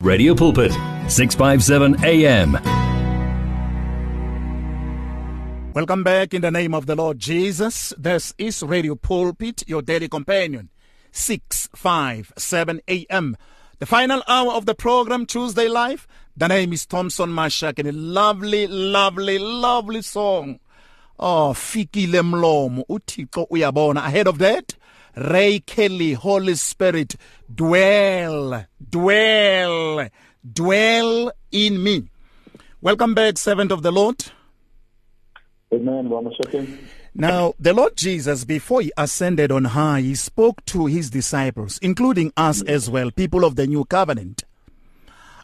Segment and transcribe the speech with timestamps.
[0.00, 0.72] Radio Pulpit,
[1.08, 2.52] 657 AM.
[5.74, 7.92] Welcome back in the name of the Lord Jesus.
[7.98, 10.70] This is Radio Pulpit, your daily companion.
[11.12, 13.36] 657 AM.
[13.78, 16.08] The final hour of the program, Tuesday Live.
[16.34, 20.60] The name is Thompson Mashak and a lovely, lovely, lovely song.
[21.18, 24.06] Oh, fikile mlomo, uthixo uyabona.
[24.06, 24.76] Ahead of that,
[25.16, 27.16] Ray Kelly, Holy Spirit,
[27.52, 30.08] dwell, dwell,
[30.52, 32.08] dwell in me.
[32.80, 34.24] Welcome back, servant of the Lord.
[35.72, 36.10] Amen.
[37.14, 42.32] Now, the Lord Jesus, before he ascended on high, he spoke to his disciples, including
[42.36, 44.44] us as well, people of the new covenant.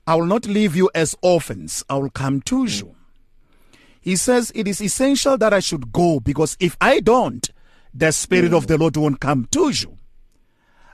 [0.07, 2.95] I will not leave you as orphans, I will come to you.
[4.01, 7.51] He says, It is essential that I should go because if I don't,
[7.97, 8.69] the Spirit of mm.
[8.69, 9.97] the Lord won't come to you.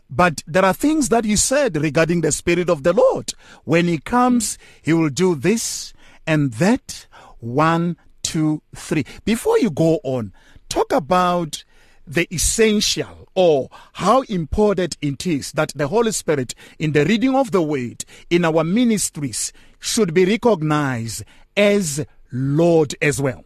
[0.09, 3.33] But there are things that he said regarding the Spirit of the Lord.
[3.65, 4.61] When he comes, mm.
[4.83, 5.93] he will do this
[6.27, 7.07] and that.
[7.41, 9.05] One, two, three.
[9.25, 10.33] Before you go on,
[10.69, 11.65] talk about
[12.07, 17.51] the essential or how important it is that the Holy Spirit, in the reading of
[17.51, 21.25] the Word, in our ministries, should be recognized
[21.57, 23.45] as Lord as well.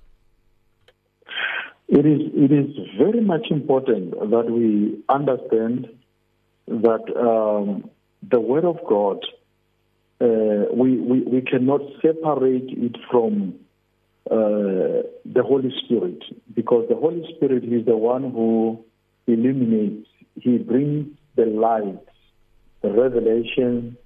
[1.88, 5.88] It is it is very much important that we understand
[6.66, 7.90] that um,
[8.28, 9.24] the Word of God
[10.20, 13.54] uh, we, we we cannot separate it from
[14.30, 18.82] uh, the Holy Spirit because the Holy Spirit is the one who
[19.26, 20.08] illuminates.
[20.34, 22.00] He brings the light,
[22.82, 23.96] the revelation,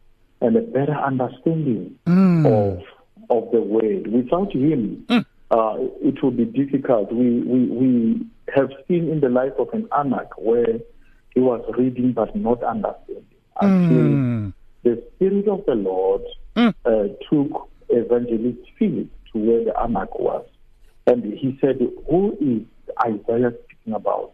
[0.41, 1.97] and a better understanding
[2.45, 2.81] of
[3.31, 4.09] of the Word.
[4.09, 5.07] Without Him,
[5.51, 7.13] uh, it will be difficult.
[7.13, 10.79] We, we, we have seen in the life of an eunuch where
[11.35, 13.25] he was reading but not understanding
[13.61, 16.23] until the Spirit of the Lord
[16.57, 16.73] uh,
[17.29, 20.47] took Evangelist Philip to where the eunuch was.
[21.07, 21.79] And he said,
[22.09, 24.33] Who is Isaiah speaking about?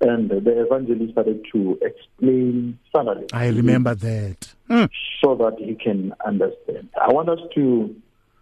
[0.00, 4.54] And the evangelist started to explain thoroughly I remember that.
[4.70, 4.88] Mm.
[5.24, 6.88] so that he can understand.
[7.00, 7.96] I want us to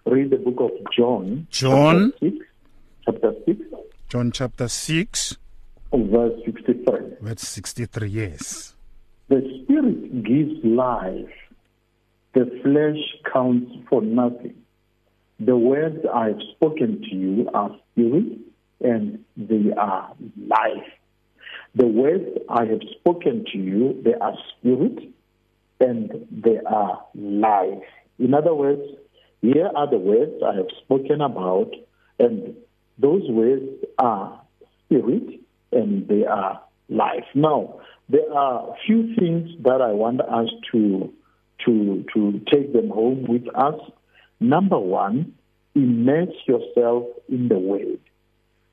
[0.06, 2.12] read the book of John, John?
[2.20, 2.46] chapter 6,
[3.04, 3.60] chapter 6
[4.08, 5.36] John chapter 6,
[5.92, 6.94] verse 63.
[7.20, 8.08] verse 63.
[8.08, 8.74] Yes.
[9.28, 11.28] The Spirit gives life,
[12.34, 14.54] the flesh counts for nothing.
[15.40, 18.38] The words I have spoken to you are spirit
[18.80, 20.86] and they are life.
[21.74, 25.12] The words I have spoken to you, they are spirit
[25.80, 27.82] and they are life.
[28.18, 28.82] In other words,
[29.42, 31.70] here are the words I have spoken about,
[32.18, 32.56] and
[32.98, 34.40] those words are
[34.84, 35.40] spirit
[35.72, 37.24] and they are life.
[37.34, 41.12] Now, there are a few things that I want us to
[41.64, 43.80] to to take them home with us.
[44.40, 45.34] Number one,
[45.74, 48.00] immerse yourself in the word.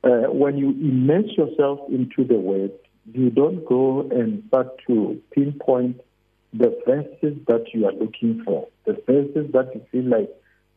[0.03, 2.72] Uh, when you immerse yourself into the word,
[3.13, 6.01] you don't go and start to pinpoint
[6.53, 10.30] the verses that you are looking for, the verses that you feel like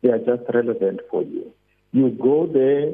[0.06, 1.52] they are just relevant for you.
[1.92, 2.92] You go there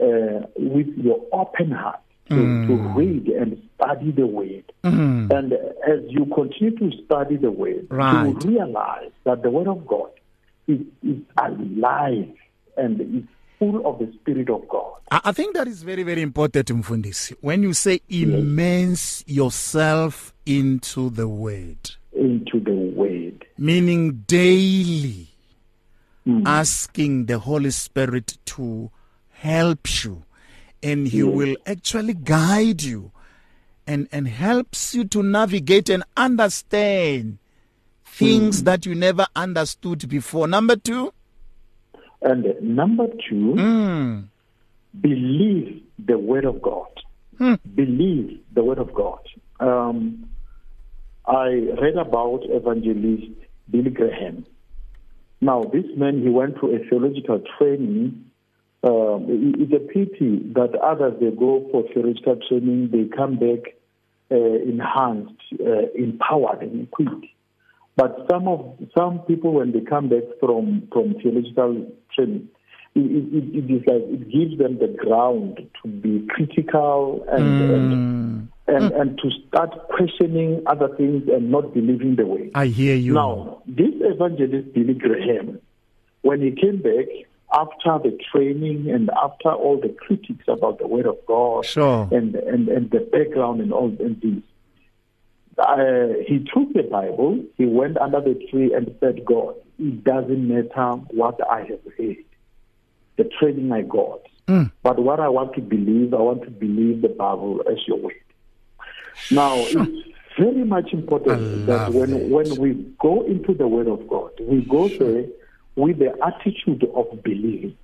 [0.00, 4.64] uh, with your open heart to, to read and study the word.
[4.82, 8.24] And as you continue to study the word, Right.
[8.42, 10.10] you realize that the word of God
[10.66, 12.32] is, is alive
[12.76, 13.22] and is
[13.58, 14.92] full of the Spirit of God.
[15.10, 17.34] I think that is very, very important, Mfundisi.
[17.40, 23.44] When you say immerse yourself into the word, into the word.
[23.58, 25.28] meaning daily
[26.46, 28.90] asking the Holy Spirit to
[29.30, 30.24] help you,
[30.82, 33.12] and He will actually guide you
[33.86, 37.38] and, and helps you to navigate and understand
[38.04, 40.46] things that you never understood before.
[40.48, 41.12] Number two,
[42.22, 44.24] And number two, mm,
[45.00, 46.88] believe the word of God.
[47.74, 49.18] Believe the word of God.
[49.60, 50.30] Um,
[51.26, 51.48] I
[51.82, 53.32] read about evangelist
[53.70, 54.46] Billy Graham.
[55.44, 58.24] Now, this man, he went through a theological training.
[58.82, 63.76] It- it's a pity that others, they go for theological training, they come back
[64.30, 67.26] uh, enhanced, uh, empowered, and equipped.
[67.94, 68.60] But some of
[68.96, 72.48] some people, when they come back from from theological training,
[72.94, 73.00] it,
[73.38, 77.90] it, it is like it gives them the ground to be critical and and,
[78.66, 82.50] and and to start questioning other things and not believing the way.
[82.54, 83.12] I hear you.
[83.14, 85.60] Now, this evangelist Billy Graham,
[86.22, 87.06] when he came back
[87.52, 92.08] after the training and after all the critics about the Word of God Sure.
[92.10, 94.42] and, and, and the background and all and these,
[95.58, 100.48] uh, he took the Bible, he went under the tree and said, God, it doesn't
[100.48, 102.16] matter what I have heard,
[103.16, 104.22] the training I got.
[104.48, 104.72] Mm.
[104.82, 108.14] But what I want to believe, I want to believe the Bible as your word.
[109.30, 112.28] Now, it's very much important that when, it.
[112.28, 115.24] when we go into the word of God, we go there
[115.76, 117.76] with the attitude of believing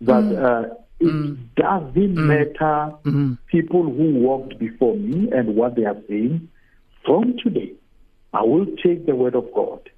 [0.00, 0.70] that Mm.
[0.70, 3.32] uh, it doesn't matter Mm-hmm.
[3.46, 6.48] people who walked before me and what they are saying.
[7.04, 7.72] From today,
[8.34, 9.88] I will take the word of God,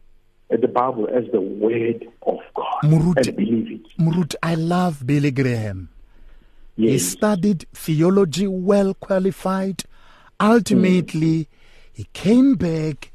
[0.51, 3.29] the Bible, as the word of God Moruti.
[3.29, 3.87] and believe it.
[3.99, 5.89] Murut, I love Billy Graham.
[6.77, 9.85] He studied theology, well qualified.
[10.41, 11.49] Ultimately,
[11.93, 13.13] he came back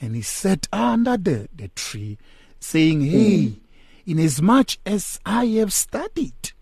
[0.00, 2.16] and he sat under the, the tree
[2.60, 3.54] saying, Hey,
[4.06, 6.52] in as much as I have studied,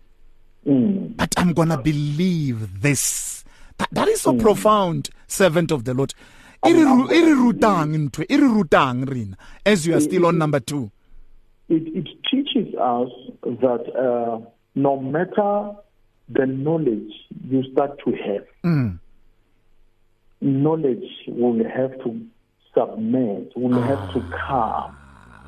[0.67, 1.15] Mm.
[1.15, 3.45] but I'm going to believe this.
[3.77, 6.13] That, that is so profound, servant of the Lord.
[6.67, 10.91] Iri ru- iri rutang ntwe, iri rutang rina, As you are still on number two.
[11.69, 13.09] It, it teaches us
[13.41, 14.45] that uh,
[14.75, 15.71] no matter
[16.27, 17.13] the knowledge
[17.49, 18.99] you start to have, Mm.
[20.41, 22.21] Knowledge will have to
[22.73, 24.95] submit, will have to come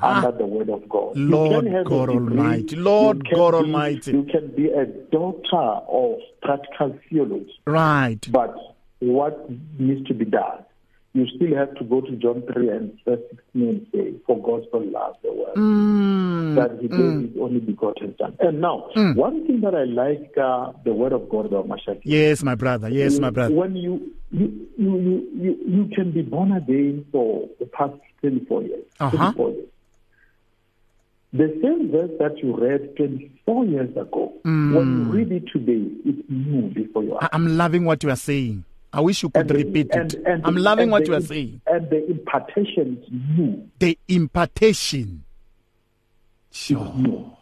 [0.02, 1.12] under the word of God.
[1.16, 1.18] Ah.
[1.18, 4.10] Lord God degree, Almighty, Lord God be- Almighty.
[4.12, 8.26] You can be a doctor of practical theology, Right.
[8.32, 8.54] but
[8.98, 9.48] what
[9.78, 10.64] needs to be done?
[11.14, 14.66] You still have to go to John 3 and verse 16 and say, For God
[14.72, 16.11] so loved the world Mm.
[16.56, 18.36] That he gave his only begotten son.
[18.40, 22.00] And now, one thing that I like uh, the word of God about Mashaki.
[22.04, 22.88] Yes, my brother.
[22.88, 23.54] Yes, my brother.
[23.54, 28.62] When you you, you you you you can be born again for the past 24
[28.62, 28.84] years.
[29.00, 29.16] Uh-huh.
[29.32, 29.68] 24 years.
[31.34, 34.74] The same verse that you read 24 years ago, Mm.
[34.74, 37.30] when you read it today, it's new before your eyes.
[37.32, 38.64] I'm loving what you are saying.
[38.92, 39.94] I wish you could the- repeat it.
[39.94, 41.62] and- and I'm the- loving what the you are saying.
[41.66, 43.08] And the impartation is
[43.38, 43.66] new.
[43.78, 45.24] The impartation.
[46.52, 47.36] Sure.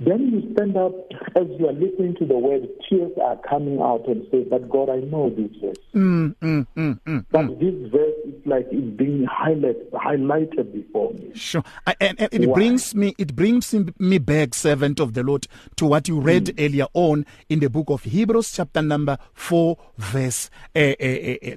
[0.00, 0.92] Then you stand up
[1.36, 4.90] as you are listening to the word, tears are coming out and say, But God,
[4.90, 5.76] I know this verse.
[5.94, 7.24] Mm, mm, mm, mm.
[7.30, 11.30] But this verse is like it's being highlighted, highlighted before me.
[11.34, 11.62] Sure.
[11.86, 12.54] I, and, and it Why?
[12.54, 15.46] brings me it brings me back, servant of the Lord,
[15.76, 16.64] to what you read Mm.
[16.66, 20.50] earlier on in the book of Hebrews, chapter number four, verse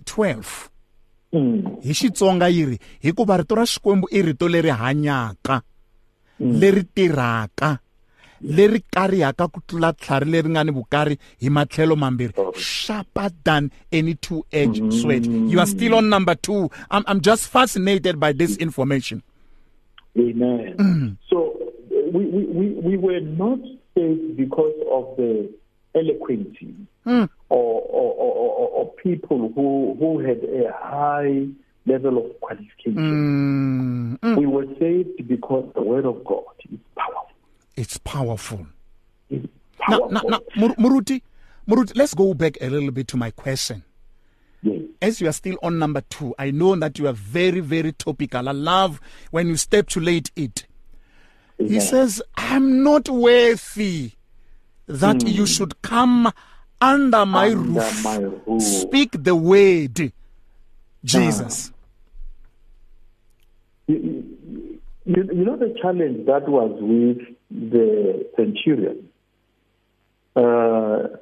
[0.05, 0.69] twelve.
[1.33, 1.81] Mm.
[1.83, 5.61] hi xitsonga yi hikuva rito ra xikwembu i rito leri hanyaka
[6.39, 7.79] leri tirhaka
[8.41, 12.33] leri karihaka ku tlula tlhari leri nga ni vukarhi hi matlhelo mambirhi.
[12.55, 15.25] Sharper than any two-edged sword.
[15.25, 16.69] You are still on number two.
[16.91, 19.23] I'm, i'm just fascinated by this information.
[20.17, 20.75] Amen.
[20.77, 21.17] Mm.
[21.29, 21.57] So
[22.13, 23.59] we, we, we, we were not
[23.95, 25.49] saved because of the
[25.95, 26.57] eloquence
[27.07, 27.29] Mm.
[27.47, 31.47] or, or, or, or, or people who, who had a high
[31.87, 32.95] level of qualification.
[32.95, 34.37] Mm, mm.
[34.37, 37.31] We were saved because the word of God is powerful.
[37.75, 38.67] it's powerful
[39.29, 39.47] It's
[39.89, 40.11] now, powerful.
[40.11, 41.21] now, now Mur- muruti
[41.67, 43.83] muruti let's go back a little bit to my question
[44.63, 44.81] Yes.
[45.01, 48.49] as you are still on number two, I know that you are very, very topical.
[48.49, 48.99] I love
[49.29, 50.65] when you stipulate it.
[51.59, 54.11] He says, I'm not worthy
[54.87, 56.31] that you should come
[56.81, 57.51] under my.
[57.51, 58.03] Under roof.
[58.03, 58.63] my roof.
[58.63, 60.11] Speak the word,
[61.03, 61.71] Jesus.
[63.87, 64.23] You,
[65.05, 69.09] you, you know the challenge that was with the centurion.
[70.35, 71.17] Uh,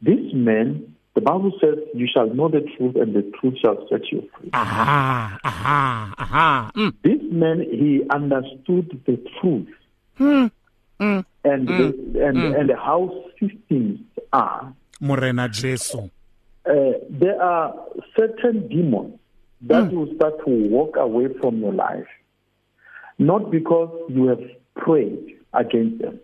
[0.00, 4.10] this man, the Bible says, "You shall know the truth, and the truth shall set
[4.12, 6.70] you free." Aha, aha, aha.
[6.76, 9.68] Mm, This man, he understood the truth
[10.20, 10.50] mm,
[11.00, 11.24] mm.
[11.44, 14.00] and the, and and how systems
[14.32, 14.72] are.
[15.00, 16.08] Morena Jesu.
[16.64, 17.74] Uh, there are
[18.16, 19.18] certain demons
[19.62, 22.06] that will start to walk away from your life,
[23.18, 24.40] not because you have
[24.76, 26.20] prayed against them,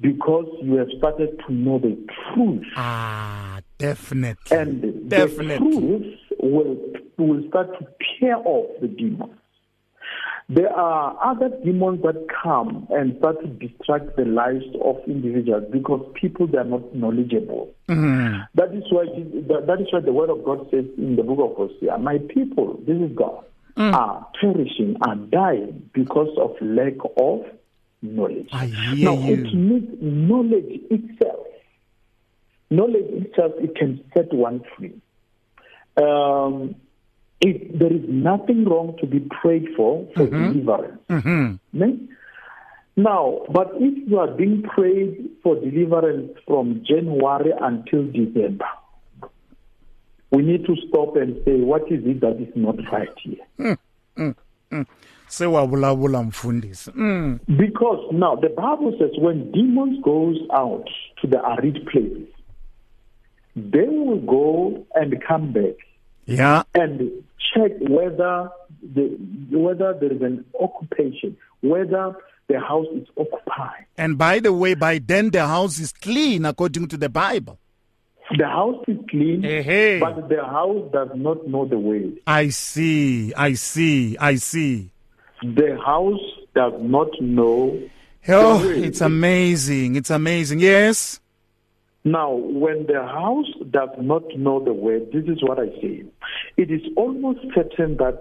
[0.00, 1.96] because you have started to know the
[2.34, 4.56] truth, Ah, definitely.
[4.56, 5.56] and the Definitely.
[5.58, 6.76] truth will
[7.16, 7.86] will start to
[8.20, 9.32] tear off the demons.
[10.50, 16.00] There are other demons that come and start to distract the lives of individuals because
[16.14, 17.74] people they are not knowledgeable.
[17.86, 21.38] Mm, That is why that is why the word of God says in the book
[21.50, 23.44] of Hosea, "My people, this is God,
[23.76, 27.44] are perishing, are dying because of lack of
[28.00, 29.34] knowledge." I hear now you.
[29.44, 31.46] it needs knowledge itself.
[32.70, 34.94] Knowledge itself it can set one free.
[36.02, 36.74] Um,
[37.40, 40.98] it, there is nothing wrong to be prayed for for deliverance.
[41.08, 41.58] mhm.
[41.72, 41.98] Ne?
[42.96, 48.66] Now, but if you are being prayed for deliverance from January until December,
[50.32, 54.34] we need to stop and say, what is it that is not right here?
[55.28, 57.38] sewabulabula mfundisi mm.
[57.46, 60.88] Because now the Bible says when demons goes out
[61.20, 62.28] to the arid places,
[63.56, 65.76] they will go and come back
[66.28, 67.10] yeah and
[67.54, 68.50] check whether
[68.94, 69.04] the
[69.50, 72.14] whether there is an occupation, whether
[72.48, 73.84] the house is occupied.
[73.96, 77.58] and by the way by then the house is clean according to the bible
[78.38, 80.00] The house is clean, Ehe.
[80.00, 82.12] but the house does not know the way.
[82.26, 84.90] i see i see i see
[85.42, 86.20] The house
[86.54, 87.80] does not know.
[88.28, 88.82] oh the way.
[88.84, 91.20] it's amazing it's amazing yes
[92.04, 96.04] Now, when the house does not know the word, this is what I say.
[96.56, 98.20] It is almost certain that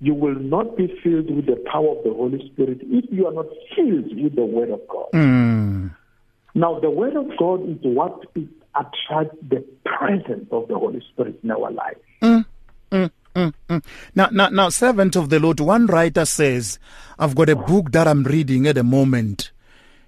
[0.00, 3.32] you will not be filled with the power of the Holy Spirit if you are
[3.32, 5.06] not filled with the Word of God.
[5.14, 5.90] mm.
[6.54, 11.38] Now, the Word of God is what it attracts the presence of the Holy Spirit
[11.42, 11.96] in our life.
[12.20, 12.38] Hmm.
[12.92, 13.06] Hmm.
[13.68, 13.78] Hmm.
[14.14, 16.78] Now, now, now, servant of the Lord, one writer says,
[17.18, 19.50] I've got a book that I'm reading at the moment.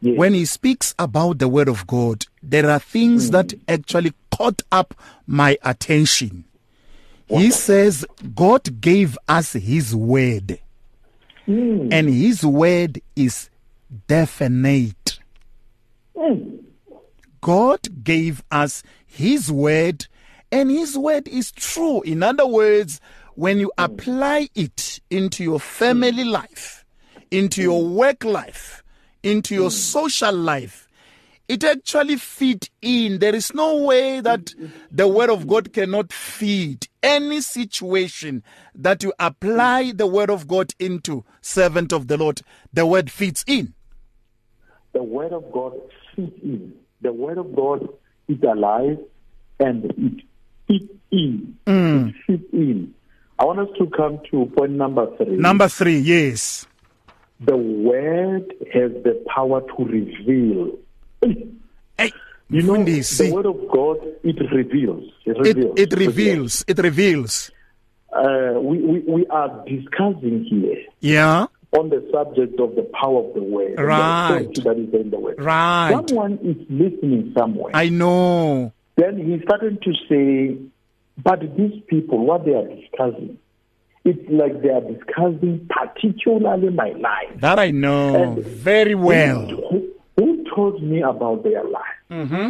[0.06, 0.18] Yes.
[0.18, 3.32] When he speaks about the word of God, there are things mm.
[3.32, 4.94] that actually caught up
[5.26, 6.44] my attention.
[7.28, 10.60] He says, God gave us his word,
[11.48, 11.88] mm.
[11.90, 13.50] and his word is
[14.06, 15.18] definite.
[16.14, 16.56] Mm.
[17.46, 20.06] God gave us His word,
[20.50, 22.02] and His word is true.
[22.02, 23.00] In other words,
[23.36, 23.84] when you mm.
[23.84, 26.84] apply it into your family life,
[27.30, 28.82] into your work life,
[29.26, 29.76] into your hmm.
[29.76, 30.88] social life,
[31.48, 33.18] it actually fit in.
[33.18, 34.54] There is no way that
[34.90, 38.42] the word of God cannot fit any situation
[38.74, 42.42] that you apply the word of God into, servant of the Lord,
[42.72, 43.74] the word fits in.
[44.96, 45.74] The Word of God
[46.14, 46.72] fits in.
[47.02, 47.86] The Word of God
[48.28, 48.98] is alive
[49.60, 50.22] and it
[50.66, 51.54] fits in.
[51.66, 52.08] Hmm.
[52.08, 52.94] It fits in.
[53.38, 55.36] I want us to come to point number three.
[55.36, 56.66] Number three, yes.
[57.40, 60.78] The Word has the power to reveal.
[61.98, 62.12] Hey,
[62.48, 65.04] You know, Mfundisi, the Word of God, it reveals.
[65.24, 65.74] It it, reveals.
[65.78, 67.50] it reveals, it reveals.
[68.12, 73.34] Uh, we, we, we are discussing here Yeah, on the subject of the power of
[73.34, 73.70] the Word.
[73.70, 74.54] and the Right.
[74.64, 75.36] that is in the Word.
[75.42, 75.90] right.
[76.08, 77.72] Someone is listening somewhere.
[77.74, 78.72] I know.
[78.96, 80.56] Then he started to say,
[81.22, 83.38] but these people, what they are discussing,
[84.06, 87.40] it's like they are discussing particularly my life.
[87.40, 89.46] That I know And- very well.
[89.46, 91.98] Who, who told me about their life?
[92.10, 92.48] Mm-hmm.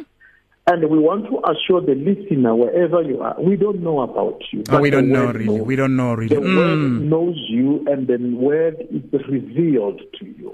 [0.69, 4.65] And we want to assure the listener, wherever you are, we don't know about you.
[4.71, 5.45] Oh, we don't know really.
[5.47, 5.61] knows.
[5.67, 6.35] We don't know really.
[6.35, 7.03] The word Mm.
[7.03, 10.53] knows you, and the word is revealed to you.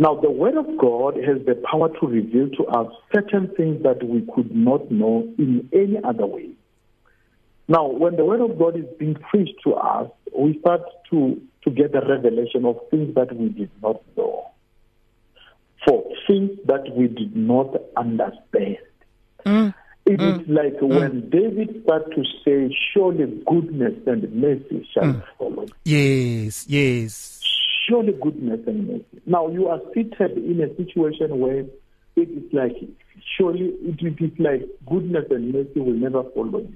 [0.00, 4.02] Now, the word of God has the power to reveal to us certain things that
[4.02, 6.50] we could not know in any other way.
[7.68, 11.70] Now, when the word of God is being preached to us, we start to, to
[11.70, 14.50] get the revelation of things that we did not know,
[15.86, 18.78] for things that we did not understand.
[19.44, 19.74] Mm.
[20.06, 20.48] It is mm.
[20.48, 20.88] like mm.
[20.88, 25.66] when David started to say, Surely goodness and mercy shall follow.
[25.84, 27.42] Yes, yes.
[27.86, 29.22] Surely goodness and mercy.
[29.26, 31.66] Now you are seated in a situation where
[32.16, 32.76] it is like,
[33.36, 36.74] surely it is like goodness and mercy will never follow you.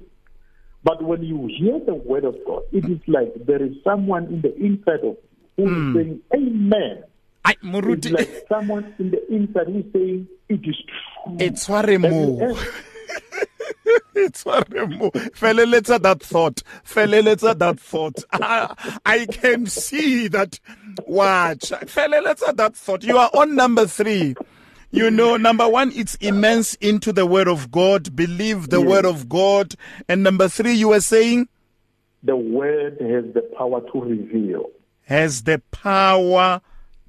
[0.83, 4.41] But when you hear the word of God, it is like there is someone in
[4.41, 5.17] the inside of
[5.57, 5.95] you who is hmm.
[5.95, 7.03] saying, Amen.
[7.45, 11.37] I It's like someone in the inside who is saying, It is true.
[11.39, 12.49] It's Waremo.
[12.49, 12.57] And-
[14.15, 15.11] It's Waremo.
[15.11, 16.61] Feleletsa that thought.
[16.85, 18.23] Feleletsa that thought.
[18.31, 20.59] I, I can see that.
[21.05, 21.71] Watch.
[21.71, 23.03] Feleletsa that thought.
[23.03, 24.35] You are on number three.
[24.93, 28.15] You know, number one, it's immense into the word of God.
[28.15, 28.87] Believe the Yes.
[28.87, 29.73] word of God.
[30.07, 31.47] And number three, you were saying
[32.21, 34.65] the word has the power to reveal.
[35.05, 36.61] has the power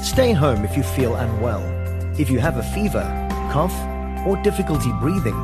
[0.00, 1.64] Stay home if you feel unwell.
[2.16, 3.02] If you have a fever,
[3.50, 3.74] cough,
[4.24, 5.34] or difficulty breathing,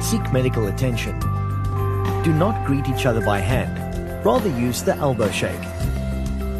[0.00, 1.18] seek medical attention.
[2.22, 5.60] Do not greet each other by hand, rather use the elbow shake.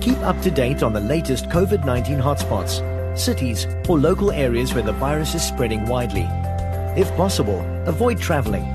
[0.01, 2.83] Keep up to date on the latest COVID 19 hotspots,
[3.17, 6.27] cities, or local areas where the virus is spreading widely.
[7.01, 8.67] If possible, avoid traveling,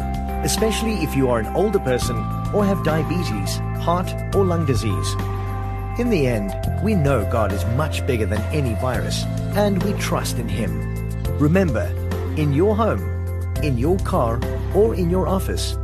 [0.44, 2.18] especially if you are an older person
[2.54, 5.14] or have diabetes, heart, or lung disease.
[6.00, 9.24] In the end, we know God is much bigger than any virus,
[9.56, 10.72] and we trust in Him.
[11.40, 11.86] Remember,
[12.38, 13.02] in your home,
[13.64, 14.40] in your car,
[14.74, 15.76] or in your office,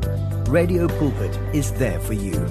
[0.47, 2.45] Radio Pulpit is there for you.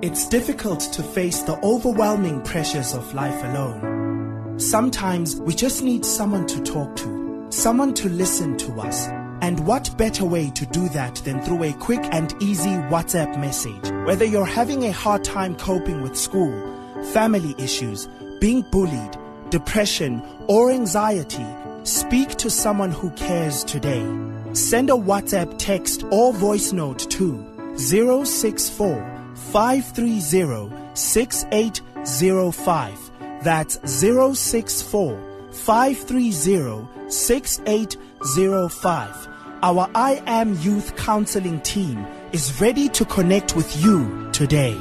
[0.00, 4.58] It's difficult to face the overwhelming pressures of life alone.
[4.58, 9.08] Sometimes we just need someone to talk to, someone to listen to us.
[9.44, 13.90] And what better way to do that than through a quick and easy WhatsApp message?
[14.06, 16.50] Whether you're having a hard time coping with school,
[17.12, 18.08] family issues,
[18.40, 19.18] being bullied,
[19.50, 21.44] depression, or anxiety,
[21.82, 24.02] speak to someone who cares today.
[24.54, 33.10] Send a WhatsApp text or voice note to 064 530 6805.
[33.42, 39.33] That's 064 530 6805.
[39.64, 44.78] Our I Am Youth Counseling team is ready to connect with you today.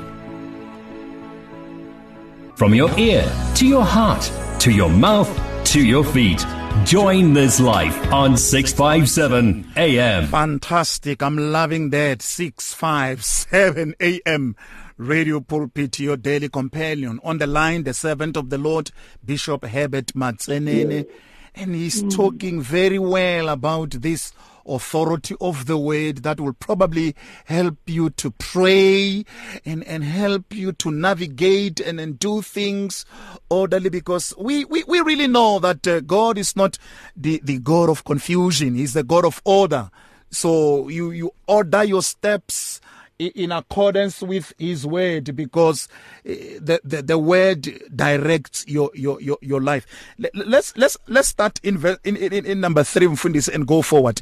[2.57, 3.23] From your ear
[3.55, 5.31] to your heart to your mouth
[5.71, 6.45] to your feet.
[6.83, 10.27] Join this life on 657 AM.
[10.27, 11.23] Fantastic.
[11.23, 12.21] I'm loving that.
[12.21, 14.57] 657 AM.
[14.97, 17.21] Radio Pulpit, your daily companion.
[17.23, 18.91] On the line, the servant of the Lord,
[19.23, 21.07] Bishop Herbert Matsenene.
[21.55, 22.13] And he's mm.
[22.13, 24.33] talking very well about this
[24.65, 29.25] authority of the word that will probably help you to pray
[29.65, 33.05] and, and help you to navigate and, and do things
[33.49, 36.77] orderly because we, we, we really know that uh, God is not
[37.15, 38.75] the, the God of confusion.
[38.75, 39.89] He's the God of order.
[40.29, 42.81] So you, you order your steps
[43.19, 45.87] in accordance with his word because
[46.23, 47.61] the, the, the word
[47.95, 49.85] directs your, your, your, your life.
[50.33, 54.21] Let's, let's, let's start in, in, in, in number three, Mfundis, and go forward.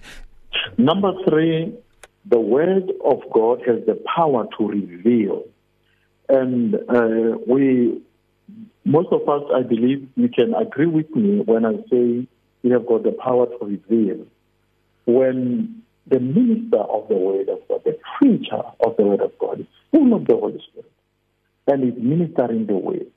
[0.77, 1.73] Number three,
[2.25, 5.43] the word of God has the power to reveal.
[6.29, 8.01] And uh, we,
[8.85, 12.27] most of us, I believe, you can agree with me when I say
[12.63, 14.25] we have got the power to reveal.
[15.05, 19.61] When the minister of the word of God, the preacher of the word of God,
[19.61, 20.91] is full of the Holy Spirit
[21.67, 23.11] and is ministering the word,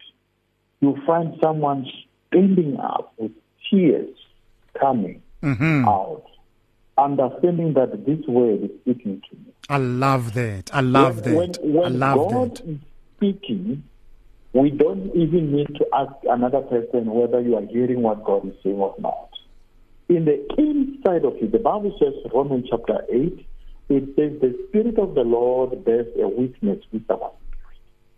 [0.81, 1.87] you find someone
[2.29, 3.33] standing up with
[3.71, 4.17] tears
[4.79, 5.87] coming Mm-hmm.
[5.87, 6.25] out
[6.99, 9.53] understanding that this word is speaking to me.
[9.69, 10.71] I love that.
[10.73, 11.63] I love when, that.
[11.63, 12.69] When, when I love God that.
[12.69, 12.79] is
[13.17, 13.85] speaking,
[14.53, 18.55] we don't even need to ask another person whether you are hearing what God is
[18.63, 19.31] saying or not.
[20.09, 23.47] In the inside of you, the Bible says, Romans chapter 8,
[23.89, 27.35] it says, The Spirit of the Lord bears a witness with our spirit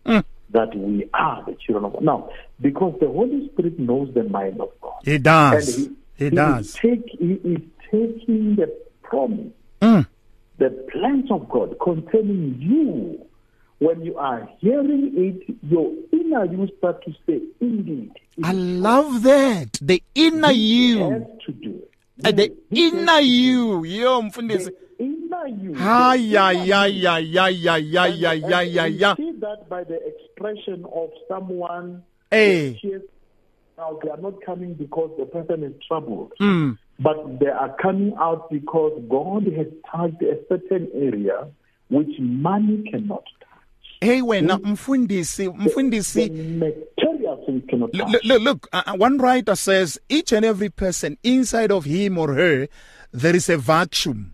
[0.06, 0.24] Mm.
[0.50, 2.02] that we are the children of God.
[2.04, 4.92] Now, because the Holy Spirit knows the mind of God.
[5.04, 5.88] He does.
[6.16, 6.72] He Is does.
[6.74, 7.60] take, he is
[7.90, 8.72] taking the
[9.03, 10.07] promise, Mm.
[10.59, 13.22] the plans of God concerning you.
[13.79, 18.11] When you are hearing it, your inner you start to say, indeed.
[18.42, 19.79] I love that.
[19.83, 21.27] The inner has you.
[21.44, 21.90] to do it.
[22.27, 23.85] Uh, the inner you.
[23.85, 24.70] Yo, Mfundisi.
[24.99, 25.75] The inner you.
[25.75, 25.79] The
[26.18, 27.01] yeah, inner yeah, you.
[27.03, 31.11] yeah, yeah, yeah, yeah, And- yeah, yeah, yeah, we see that by the expression of
[31.29, 32.03] someone.
[32.31, 32.81] Hey.
[33.77, 36.33] Now, they are not coming because the person is troubled.
[36.40, 36.79] Mm.
[36.98, 41.46] But they are coming out because God has touched a certain area
[41.88, 43.52] which money cannot touch.
[44.00, 48.24] Hey wena mfundisi mfundisi material things cannot Look, touch.
[48.24, 52.68] look, look uh, one writer says each and every person inside of him or her,
[53.12, 54.32] there is a vacuum.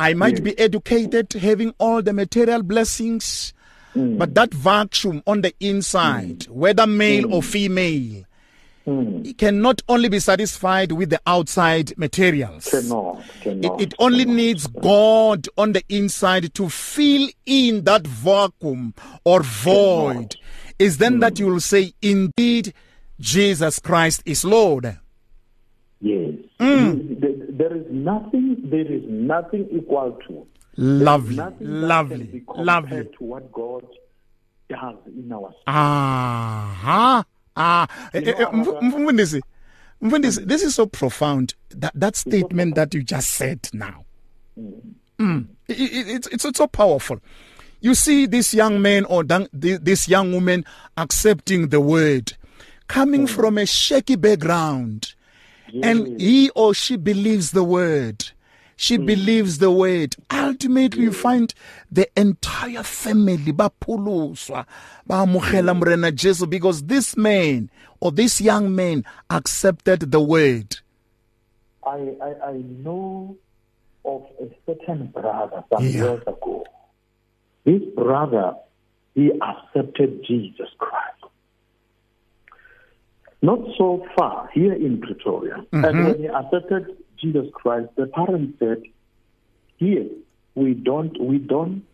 [0.00, 0.40] I might Yes.
[0.40, 3.52] be educated, having all the material blessings,
[3.94, 4.16] Mm.
[4.18, 8.24] but that vacuum on the inside, whether male or female,
[8.86, 9.24] Mm.
[9.26, 12.68] it cannot only be satisfied with the outside materials.
[12.68, 13.80] Cannot, It, cannot.
[13.80, 14.36] it only cannot.
[14.36, 18.92] needs God on the inside to fill in that vacuum
[19.24, 20.34] or void.
[20.78, 22.74] Is then that you will say, indeed,
[23.20, 24.98] Jesus Christ is Lord.
[26.00, 26.34] Yes.
[26.58, 27.20] Mm.
[27.20, 28.56] There- is nothing.
[28.64, 30.44] There is nothing equal to.
[30.76, 33.04] Lovely, Nothing that can be lovely, lovely.
[33.18, 33.86] to what God
[34.68, 35.54] does in our.
[35.68, 37.24] Ah,
[37.56, 37.86] ah.
[38.14, 39.40] Eh, You know, eh, Mfundisi,
[40.02, 41.54] Mfundisi, this is so profound.
[41.70, 44.04] That that statement that you just said now.
[45.18, 45.46] Mm.
[45.68, 47.18] It- it- it's, it's it's so powerful.
[47.80, 50.64] You see this young man or this young woman
[50.96, 52.34] accepting the word,
[52.86, 55.14] coming from a shaky background,
[55.82, 58.30] and he or she believes the word.
[58.82, 59.06] She mm.
[59.06, 60.16] believes the word.
[60.28, 61.54] Ultimately, you find
[61.92, 64.66] the entire family baphuluswa
[65.08, 70.78] baamogela morena Jesu because this man or this young man accepted the word.
[71.86, 73.36] I, I, I know
[74.04, 75.90] of a certain brother some Yeah.
[76.02, 76.64] years ago.
[77.62, 78.56] This brother,
[79.14, 81.22] he accepted Jesus Christ.
[83.42, 85.64] Not so far here in Pretoria.
[85.70, 86.04] And mm-hmm.
[86.04, 88.82] when he accepted Jesus Christ, the parents said,
[89.76, 90.06] Here,
[90.54, 91.84] we don't, we don't,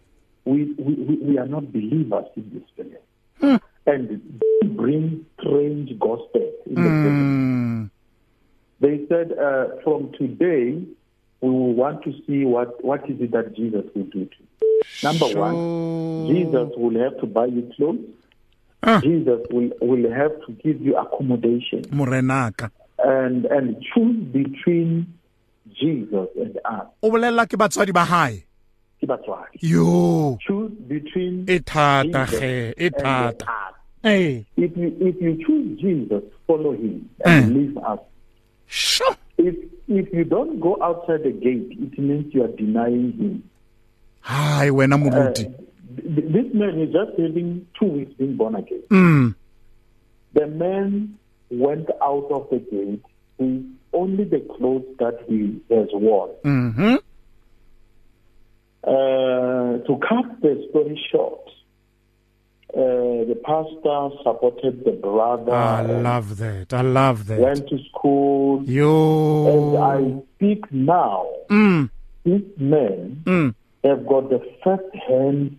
[0.45, 3.61] we, we, we, are not believers in this family.
[3.87, 4.09] And
[4.62, 6.81] they bring strange gospel in the.
[6.81, 7.91] Mm,
[8.81, 10.83] They said, uh, from today,
[11.41, 14.83] we will want to see what, what is it that Jesus will do to you.
[15.03, 18.01] Number one, Jesus will have to buy you clothes.
[18.83, 19.01] Ah.
[19.01, 22.71] Jesus will, will have to give you accommodation morenaka.
[23.05, 25.17] and, and choose between
[25.81, 26.87] Jesus and us.
[27.03, 28.45] O bolela ke batswadi ba hae.
[29.01, 29.59] Ke batswadi.
[29.61, 33.47] Yo, Choose between e thata ge, e thata.
[34.03, 37.55] Hey, If you, if you choose Jesus, follow him and Eh.
[37.59, 37.99] leave us.
[38.67, 39.17] sure.
[39.38, 39.55] If,
[39.88, 43.43] if you don't go outside the gate, it means you are denying him.
[44.21, 45.45] Hi, wena Uh, moruti.
[45.97, 48.83] th- this man is just having two weeks being born again.
[48.91, 49.35] Mm.
[50.35, 51.14] The man
[51.51, 53.03] went out of the gate
[53.38, 56.31] with only the clothes that he has worn.
[56.44, 56.96] Mm-hmm.
[58.85, 61.40] Uh, to cut the story short,
[62.74, 66.72] uh, the pastor supported the brother, I love that.
[66.72, 67.40] I love that.
[67.40, 68.62] went to school.
[68.62, 69.77] As Yo.
[69.83, 71.90] I speak now, Mm,
[72.24, 73.55] this man mm.
[73.85, 75.59] have got the first hand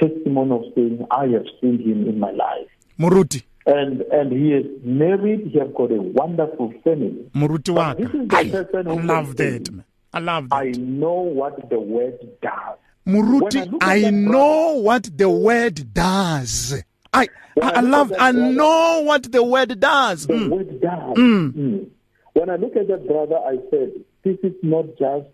[0.00, 2.68] testimony of saying, I have seen him in my life.
[2.98, 3.42] Moruti.
[3.66, 5.48] And and he is married.
[5.52, 7.30] He has got a wonderful family.
[7.34, 8.18] Moruti wa this ka.
[8.18, 9.68] is the Ai, person I love that.
[10.14, 12.76] I love I know what the word does.
[13.06, 16.82] Moruti, when I I that know what the word does.
[17.14, 17.28] I,
[17.60, 20.26] I, I I love, that I brother- know what the word does.
[20.26, 20.48] The Mm.
[20.50, 21.16] word does.
[21.16, 21.86] Mm.
[22.34, 23.92] When I look at that brother, I said,
[24.24, 25.28] this is not just.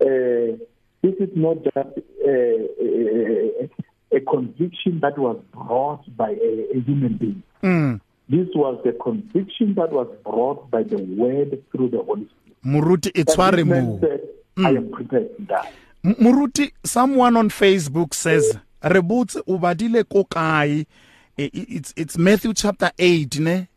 [0.00, 0.58] Uh,
[1.02, 3.70] this is not just uh, a,
[4.14, 7.42] a conviction that was brought by a, a human being.
[7.62, 8.00] Mm.
[8.28, 12.26] This was the conviction that was brought by the word through the Holy
[12.62, 13.06] Spirit.
[13.14, 14.00] It's this man
[14.56, 15.72] I am prepared to die.
[16.04, 20.86] Muruti, someone on Facebook says, Rebutse ubadile ko kae?
[21.38, 23.68] I- i- It's it's Matthew chapter 8, ne?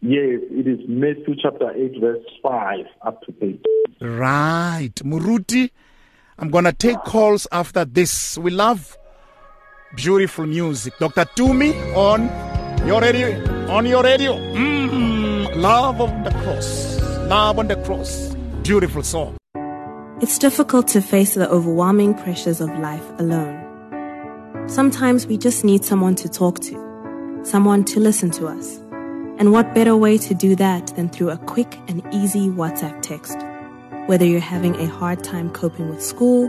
[0.00, 3.64] Yes, it is Matthew chapter 8, verse 5 up to 8.
[4.00, 4.94] Right.
[5.04, 5.70] Muruti,
[6.38, 8.38] I'm going to take calls after this.
[8.38, 8.96] We love
[9.94, 10.94] beautiful music.
[10.98, 11.24] Dr.
[11.36, 12.28] Tumi on
[12.86, 13.68] your radio.
[13.70, 14.34] On your radio.
[14.34, 17.00] Mm, love on the cross.
[17.28, 18.34] Love on the cross.
[18.62, 19.36] Beautiful song.
[20.20, 23.64] It's difficult to face the overwhelming pressures of life alone.
[24.68, 28.78] Sometimes we just need someone to talk to, someone to listen to us.
[29.38, 33.38] And what better way to do that than through a quick and easy WhatsApp text?
[34.08, 36.48] Whether you're having a hard time coping with school,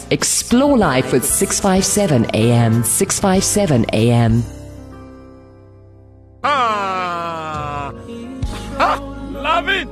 [0.11, 2.83] Explore life with 657 AM.
[2.83, 4.43] 657 AM.
[6.43, 7.93] Ah,
[8.77, 8.99] ah,
[9.31, 9.87] love it.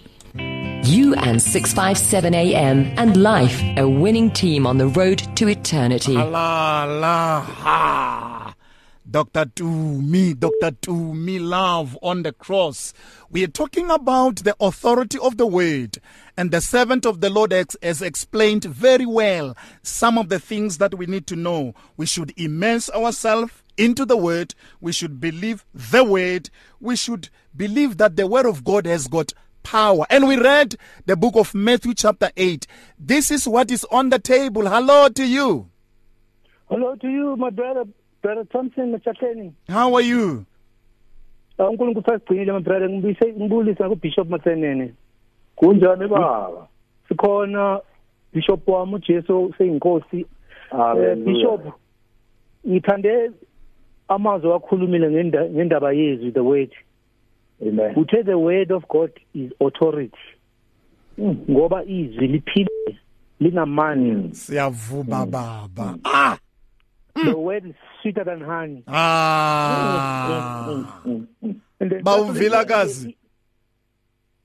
[0.83, 6.15] You and 657 AM and life, a winning team on the road to eternity.
[6.15, 8.50] La la ha.
[9.11, 9.47] Dr.
[9.47, 10.71] Tumi, Dr.
[10.71, 12.95] Tumi, love on the cross.
[13.29, 15.99] We are talking about the authority of the word,
[16.37, 20.95] and the servant of the Lord has explained very well some of the things that
[20.97, 21.75] we need to know.
[21.97, 24.55] We should immerse ourselves into the word.
[24.81, 26.51] We should believe the word.
[26.79, 29.33] We should believe that the word of God has got
[29.65, 30.07] power.
[30.09, 32.65] And we read the book of Matthew, chapter 8.
[32.97, 34.69] This is what is on the table.
[34.69, 35.69] Hello to you.
[36.69, 37.85] Hello to you, my brother,
[38.23, 39.53] brother Thompson Machatleni.
[39.69, 40.45] How are you?
[41.59, 44.93] uNkulunkulu sasigcinile my brother ngibuyise ngibulisa ku Bishop Matsenene.
[45.57, 46.67] kunjani baba
[47.09, 47.81] Sikhona
[48.33, 50.27] Bishop wami uJesu seyinkosi.
[50.73, 51.17] Eh.
[51.17, 51.61] Bishop
[52.69, 53.31] ngithande
[54.09, 56.71] amazwi akhulumile ngenda- ngendaba yezwi the word.
[57.63, 60.17] amen Uthe the word of God is authority.
[61.51, 62.99] Ngoba izwi liphile
[63.41, 64.35] linamandla.
[64.35, 65.99] Siyavuma baba.
[66.05, 66.39] Ah!
[67.51, 68.85] The word is sweeter than honey.
[68.87, 70.85] Ah!
[71.81, 73.17] And then- Bawuvilakazi.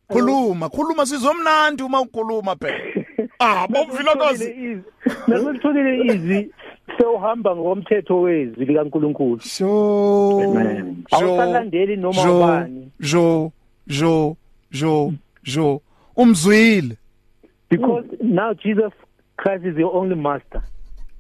[0.10, 3.30] Khuluma, khuluma sizomnandi uma ukhuluma phela.
[3.39, 4.82] Ah, bawuvilakazi.
[5.28, 6.52] nakulitholile izwi
[6.98, 10.41] sewuhamba ngokomthetho wezwi likaNkuluNkulu Sho.
[10.44, 11.04] Amen.
[11.12, 12.91] Awusalandeli noma jo, ubani.
[13.00, 13.52] Jo,
[13.88, 14.38] jo,
[14.72, 15.13] jo,
[15.44, 15.82] jo.
[16.18, 16.98] Umzwile.
[17.70, 18.94] because now Jesus
[19.38, 20.63] Christ is your only master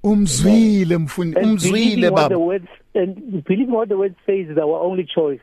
[0.05, 2.37] Umzwile mfundi, and umzwile believing the baba.
[2.37, 5.41] word and believing what the word says is our only choice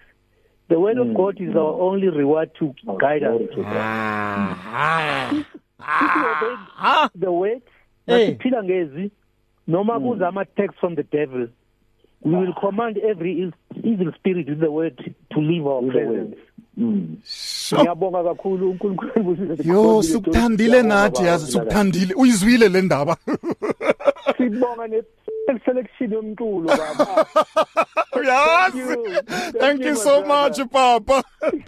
[0.68, 5.44] the word of God is our only reward to guide us Ah,
[5.80, 7.10] Ah.
[7.18, 7.62] the word
[8.06, 9.10] nasiphila ngezwi
[9.66, 11.48] noma kuza ama text from the devil
[12.24, 16.36] we will command every evil- evil spirit with the word to leave our presence
[17.24, 17.76] sho.
[17.76, 22.14] ngiyabonga kakhulu uNkulunkulu Yo, sukuthandile nathi yazi, sukuthandile.
[22.14, 23.16] Uyizwile le ndaba.
[24.36, 25.02] sibonga ne
[25.64, 27.26] selection yomculo baba
[28.22, 28.74] Yes.
[28.74, 29.22] you.
[29.58, 31.24] Thank you so much, Papa.
[31.42, 31.62] we are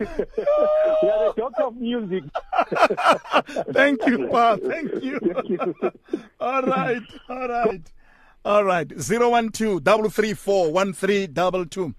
[1.03, 2.23] the doctor of music
[3.73, 4.57] Thank you, Pa.
[4.57, 5.19] Thank you.
[5.21, 5.75] Thank you.
[6.41, 7.03] All right.
[7.29, 7.83] All right.
[8.45, 8.89] All right.
[8.89, 9.51] 012
[9.83, 11.95] 334 1322.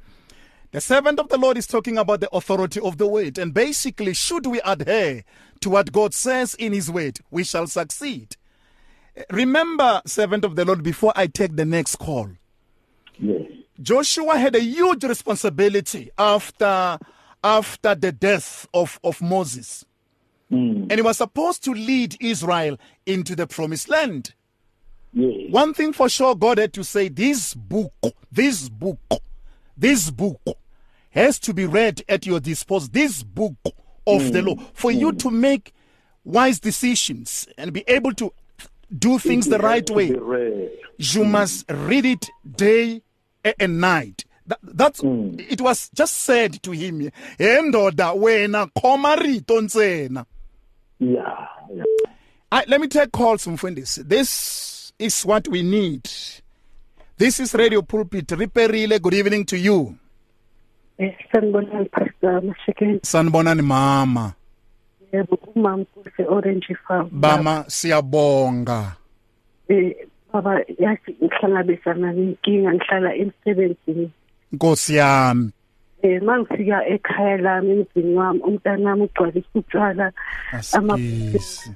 [0.71, 3.37] The servant of the Lord is talking about the authority of the word.
[3.37, 5.23] And basically, should we adhere
[5.61, 8.35] to what God says in his word, we shall succeed.
[9.31, 12.29] Remember, servant of the Lord, before I take the next call,
[13.19, 13.41] yes
[13.81, 16.97] Joshua had a huge responsibility after
[17.43, 19.85] after the death of, of Moses.
[20.49, 20.87] Hmm.
[20.89, 24.33] And he was supposed to lead Israel into the promised land.
[25.13, 27.93] yes One thing for sure, God had to say this book,
[28.31, 28.99] this book,
[29.77, 30.41] this book
[31.11, 32.89] has to be read at your disposal.
[32.91, 33.55] This book
[34.07, 34.47] of the hmm.
[34.47, 35.17] law for you hmm.
[35.17, 35.73] to make
[36.23, 38.33] wise decisions and be able to
[38.97, 40.11] do things the right way.
[40.11, 40.71] Be read.
[40.97, 43.01] You must read it day
[43.59, 44.25] and night.
[44.47, 47.11] That, that's it was just said to him.
[47.39, 50.25] Endoda wena khoma rito ntsena.
[50.99, 51.83] yeah yeah
[52.51, 54.07] I, let me take calls from mfundisi.
[54.07, 56.09] This is what we need.
[57.17, 58.27] This is Radio Pulpit.
[58.27, 59.97] Riperile, good evening to you.
[60.99, 64.35] Eh, sanibonani pastor Mashakeni mama.
[65.15, 68.95] Yebo umama kuse orange farm Bama siyabonga.
[69.69, 69.95] eh
[70.33, 74.09] baba yathi ngihlangabezana nenkinga ngihlala emsebenzini
[74.53, 75.51] Nkosi yami.
[76.03, 80.11] eh mangifika ekhaya lami emzini wami umntanami ugcwalisa utshwala
[80.51, 81.71] Asigisi.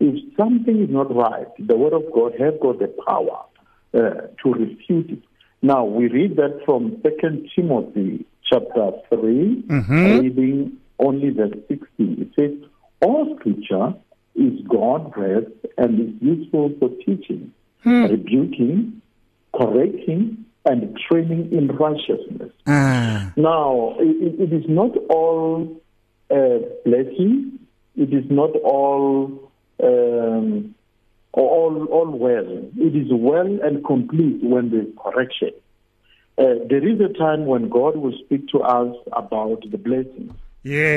[0.00, 3.44] If something is not right, the word of God has got the power
[3.94, 5.22] uh, to refute it.
[5.62, 10.18] Now we read that from Second Timothy chapter 3 mm-hmm.
[10.20, 12.20] reading only verse sixteen.
[12.20, 12.68] It says,
[13.00, 13.94] "All Scripture
[14.34, 18.04] is God breathed and is useful for teaching, hmm.
[18.04, 19.00] rebuking,
[19.56, 25.80] correcting, and training in righteousness." ah Now, it, it is not all
[26.30, 27.58] uh, blessing.
[27.96, 29.50] It is not all
[29.82, 30.74] um,
[31.32, 32.50] all all well.
[32.76, 35.52] It is well and complete when there's correction.
[36.36, 40.32] Uh, there is a time when God will speak to us about the blessings,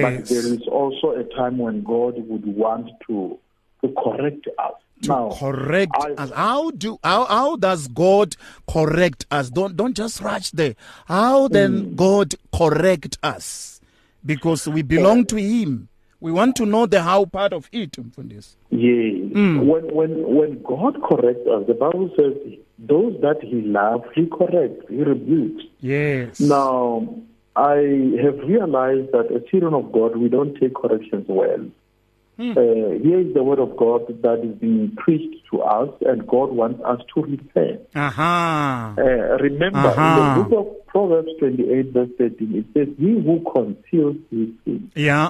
[0.02, 3.38] but there is also a time when God would want to
[3.82, 4.74] to correct us.
[5.04, 8.36] Now, correct I- us how do how, how does god
[8.68, 9.50] correct us?
[9.50, 10.76] Don't don't just rush there.
[11.06, 11.96] How then hmm.
[11.96, 13.80] god correct us?
[14.26, 15.90] Because we belong to him.
[16.20, 18.56] We want to know the how part of it mfundisi.
[18.72, 19.34] Yes.
[19.34, 19.68] Hmm.
[19.68, 22.34] When when when God corrects us, the Bible says
[22.80, 25.64] those that He loves, He corrects, He rebukes.
[25.80, 26.40] yes.
[26.40, 27.08] Now,
[27.56, 27.76] I
[28.24, 31.66] have realized that as children of God, we don't take corrections well.
[32.40, 32.44] Uh,
[33.02, 36.80] here is the word of God that is being preached to us, and God wants
[36.86, 37.82] us to repent.
[37.96, 40.02] aha Uh, remember, Uh-huh.
[40.04, 44.92] in the book of Proverbs 28, verse 13, it says, He who conceals his sin
[44.96, 45.30] yeah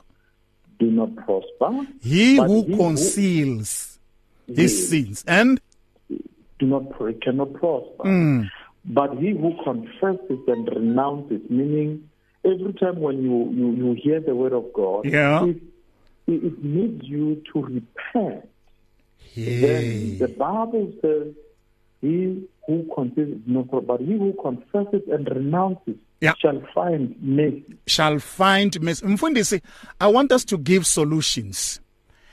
[0.79, 1.87] do not prosper.
[2.01, 3.99] he who he who- conceals
[4.47, 5.59] his sins and
[6.59, 6.83] do not
[7.21, 8.03] cannot prosper.
[8.03, 8.49] Mm.
[8.85, 12.09] But he who confesses and renounces, meaning
[12.45, 15.45] every time when you, you, you hear the word of God, Yeah.
[15.45, 15.57] it,
[16.27, 18.47] it, needs you to repent.
[19.35, 21.33] Then the Bible says,
[22.01, 26.33] he who confesses, no, but he who confesses and renounces Yeah.
[26.39, 27.77] shall find mercy.
[27.85, 29.61] shall find mercy mfundisi
[29.99, 31.79] i want us to give solutions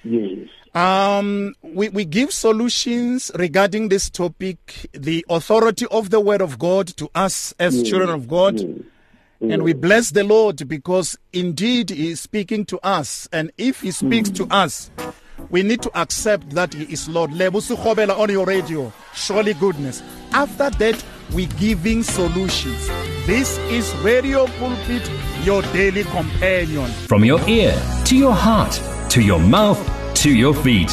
[0.04, 0.48] Yes.
[0.74, 6.88] Um, we, we give solutions regarding this topic, the authority of the word of God
[6.96, 7.88] to us as Yes.
[7.88, 8.60] children of God.
[8.60, 8.68] Yes.
[9.40, 13.28] And we bless the Lord because indeed He is speaking to us.
[13.32, 14.52] And if He speaks to hmm.
[14.52, 14.90] us,
[15.50, 17.32] we need to accept that He is Lord.
[17.32, 18.92] Lebo Sekgobela on your radio.
[19.14, 20.02] Surely goodness.
[20.32, 22.88] After that, we're giving solutions.
[23.26, 25.08] This is Radio Pulpit,
[25.42, 26.90] your daily companion.
[27.08, 27.74] From your ear
[28.06, 28.80] to your heart
[29.14, 29.80] to your mouth
[30.14, 30.92] to your feet.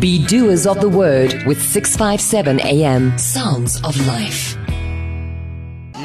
[0.00, 3.18] Be doers of the word with 657 AM.
[3.18, 4.56] Sounds of life.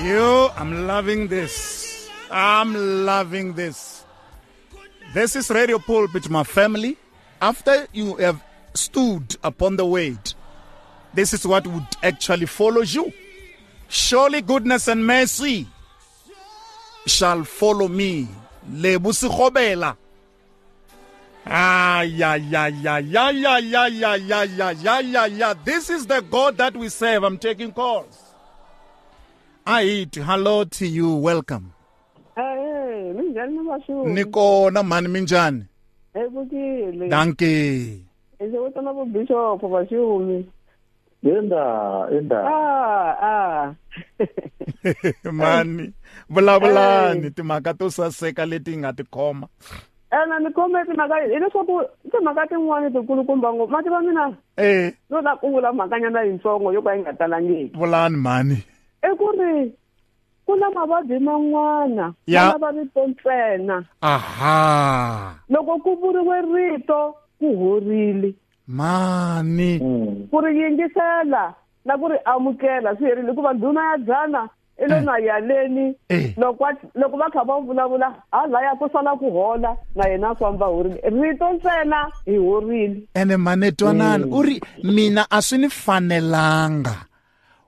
[0.04, 2.10] You, I'm loving this.
[2.32, 2.74] I'm
[3.06, 4.04] loving this.
[5.14, 6.98] This is Radio Pulpit, my family.
[7.40, 8.44] After you have
[8.74, 10.34] stood upon the weight,
[11.14, 13.14] this is what would actually follow you.
[13.90, 15.68] Surely goodness and mercy
[17.06, 18.28] shall follow me.
[18.72, 19.30] Lebusi
[21.46, 25.54] Ay, ay, ay, ay, ay, ay, ay, ay, ay, ay, ay, ay, ay.
[25.66, 27.24] This is the God that we serve.
[27.24, 28.18] I'm taking calls.
[29.68, 31.16] Ayit, hello to you.
[31.16, 31.74] Welcome.
[32.36, 34.06] Hey, minjani mabashu?
[34.08, 35.66] Nikona mani minjani?
[36.14, 37.10] Hey bukile.
[37.10, 38.00] Danke.
[38.40, 40.46] Ese wotana bo bishop bashumi.
[41.24, 42.44] Yenda, yenda.
[42.46, 43.76] Ah, ah.
[45.32, 45.94] Mani,
[46.30, 49.48] vulavulani timhaka to saseka leti nga ti khoma.
[50.14, 53.72] Ena ni khome timhaka hileswaku timhaka tin'wani tikulukumba ngopfu.
[53.72, 54.94] Ma tiva mina eh.
[55.10, 57.78] no ta ku vula mhakanyana yitsongo yo ka yi nga talangiki.
[57.78, 58.58] Vulani mhani.
[59.04, 59.74] I ku ri
[60.46, 62.46] ku na mavabyi man'wana Ya.
[62.46, 63.84] ma lava rito ntsena.
[64.02, 65.36] Aha.
[65.50, 68.34] Loko ku vuriwe rito ku horile.
[68.68, 69.80] Mani
[70.32, 71.54] ku ri yingisela
[71.86, 76.34] na ku ri amukela swi herile hikuva ndhuna ya dzana i lo na yaleni Eh.
[76.38, 80.36] loko wa- loko va kha va vulavula halaya ku sala ku hola na yena a
[80.36, 85.70] famba horile rito ntsena hi horile ene mane twanani u ri mina a swi ni
[85.70, 86.96] fanelanga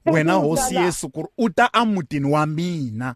[0.05, 3.15] wena hosi yesu ku ri u ta amutini wa mina.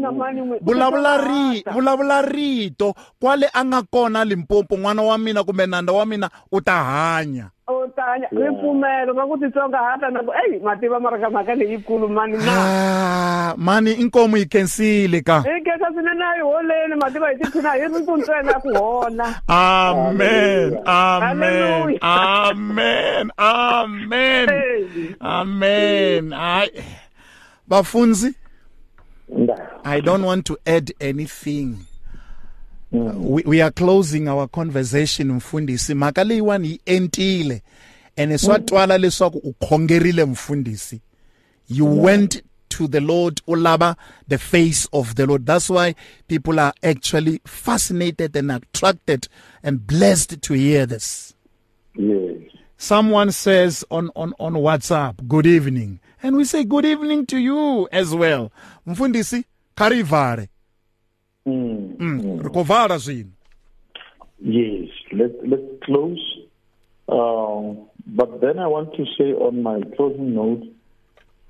[0.00, 5.44] Ina mani n'wi- vulavula ri vulavula rito kwale a nga kona limpopo n'wana wa mina
[5.44, 7.50] kumbe nanda wa mina u ta hanya.
[7.70, 12.50] U tanya ripfumelo ka ku titsongahata na ku eyi mativa maraka mhaka leyikulu mani na?
[12.50, 15.46] Ah mani inkomo yi khensile ka?
[15.46, 19.28] Hi khensa swinene a hi holeni mativa hi tiphina hi rito ntsena ku hola.
[19.46, 22.02] Amen amen Hallelujah.
[22.02, 24.48] amen amen
[25.22, 26.24] amen.
[26.34, 26.82] Hayi
[27.68, 28.34] bafunzi?
[29.84, 31.86] I don't want to add anything.
[32.92, 37.62] Uh, we, we are closing our conversation mfundhisi mhaka leyiwani yi entile
[38.16, 41.00] ene swa twala leswaku u khongerile mfundhisi
[41.68, 43.96] you went to the lord u lava
[44.28, 45.46] the face of the lord.
[45.46, 45.94] That's why
[46.28, 49.28] people are actually fascinated and attracted
[49.62, 51.34] and blessed to hear this.
[51.96, 52.36] Yes.
[52.76, 56.00] someone says on, on, on whatsapp good evening.
[56.22, 58.50] And we say good evening to you as well
[59.80, 60.48] mfundhisi karivare
[61.46, 61.96] Mm.
[61.98, 62.42] mm.
[62.42, 63.30] rikovara zwino
[64.42, 66.20] Yes, let, let's close.
[67.08, 70.64] Um, but then I want to say on my closing note,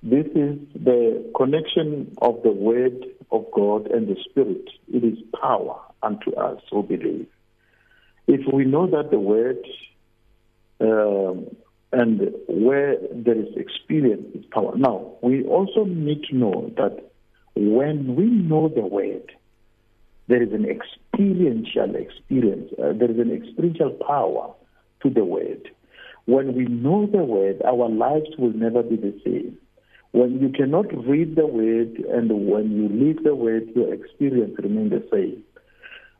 [0.02, 4.64] this is the connection of the Word of God and the Spirit.
[4.88, 7.28] It is power unto us who believe.
[8.26, 9.64] If we know that the Word
[10.80, 11.46] um,
[11.92, 14.76] and where there is experience is power.
[14.76, 17.09] Now, we also need to know that
[17.54, 19.32] when we know the Word,
[20.30, 22.70] there is an experiential experience.
[22.78, 24.54] Uh, there is an experiential power
[25.02, 25.68] to the word.
[26.26, 29.58] When we know the word, our lives will never be the same.
[30.12, 34.90] When you cannot read the word and when you live the word, your experience remains
[34.90, 35.42] the same.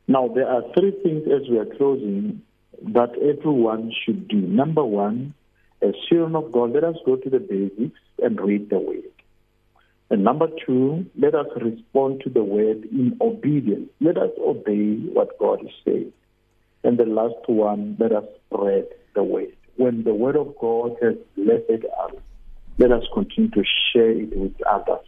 [0.09, 2.41] Now, there are three things as we are closing
[2.87, 4.41] that everyone should do.
[4.41, 5.33] Number one,
[5.81, 9.10] as children of God, let us go to the basics and read the word.
[10.11, 13.89] And number two, let us respond to the word in obedience.
[14.01, 16.11] Let us obey what God is saying.
[16.83, 19.55] And the last one, let us spread the word.
[19.77, 22.11] When the word of God has blessed us,
[22.77, 25.07] let us continue to share it with others.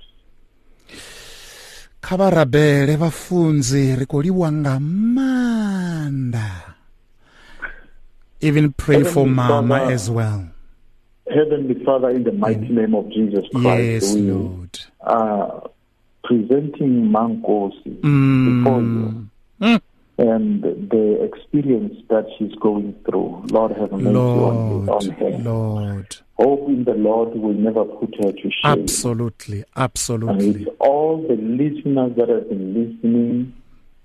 [2.03, 4.79] kha va rabele vafunzi ri koliwa nga
[5.15, 6.75] manda
[8.41, 10.41] even pray for mama Father, as well
[11.31, 14.62] Heavenly Father, in the mighty name of Jesus Christ, yes we lord
[15.03, 15.69] are
[16.23, 18.63] presenting Mankosi Mm.
[18.63, 19.27] before you.
[19.61, 19.81] Mm.
[20.19, 25.37] And the experience that she's going through, Lord have mercy on, lord on her.
[25.43, 28.51] lord Hope in the Lord will never put her to shame.
[28.63, 33.53] absolutely And absolutely it's all the listeners that have been listening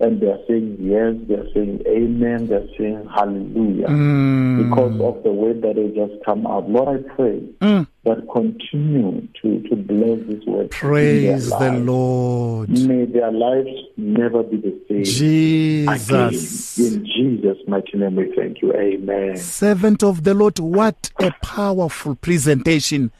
[0.00, 3.88] and they're saying yes, they're saying amen, they're saying hallelujah.
[3.88, 4.68] Mm.
[4.68, 6.68] Because of the word that has just come out.
[6.70, 7.86] Lord, I pray Mm.
[8.04, 10.70] that continue to, to bless this word.
[10.70, 15.04] praise the lord May their lives never be the same.
[15.04, 16.86] jesus Again.
[16.86, 18.72] In Jesus' mighty name we thank you.
[18.74, 19.36] Amen.
[19.36, 23.10] servant of the lord what a powerful presentation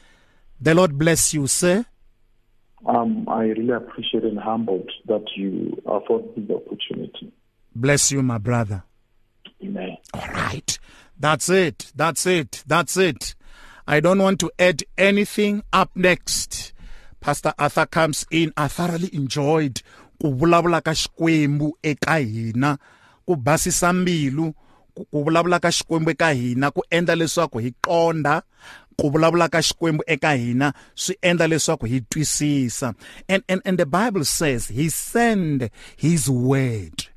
[0.61, 1.85] the lord bless you sir
[2.85, 7.31] Um, I really appreciate and humbled that you afforded me the opportunity.
[7.75, 8.83] bless you my brother
[9.63, 9.97] Amen.
[10.13, 10.79] All right.
[11.19, 11.91] That's it.
[11.93, 12.63] That's it.
[12.65, 13.35] That's it.
[13.85, 16.73] I don't want to add anything up next.
[17.19, 18.53] Pastor Arthur comes in.
[18.55, 19.81] I thoroughly enjoyed
[20.21, 22.77] ku vulavula ka xikwembu eka hina
[23.25, 24.53] ku basisa mbilu
[25.11, 28.43] ku vulavula ka xikwembu eka hina ku endla leswaku hi qonda
[28.99, 32.93] ku vulavula ka xikwembu eka hina swi endla leswaku hi twisisa.
[33.27, 37.07] And, and, and the bible says he send his word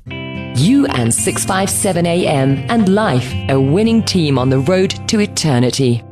[0.56, 6.04] You and 657 AM and Life, a winning team on the road to eternity.